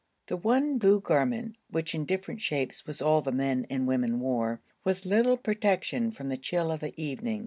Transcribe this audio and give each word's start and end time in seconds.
The 0.25 0.35
one 0.35 0.79
blue 0.79 0.99
garment, 0.99 1.57
which 1.69 1.93
in 1.93 2.05
different 2.05 2.41
shapes 2.41 2.87
was 2.87 3.03
all 3.03 3.21
the 3.21 3.31
men 3.31 3.67
and 3.69 3.85
women 3.87 4.19
wore, 4.19 4.59
was 4.83 5.05
little 5.05 5.37
protection 5.37 6.09
from 6.09 6.29
the 6.29 6.37
chill 6.37 6.71
of 6.71 6.79
the 6.79 6.99
evening. 6.99 7.39